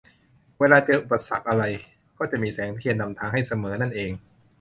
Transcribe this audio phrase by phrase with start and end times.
[0.59, 1.63] เวลาเจออุปสรรคอะไร
[2.17, 4.11] ก็จะมีแสงเทียนนำทางให้เสมอนั่นเอง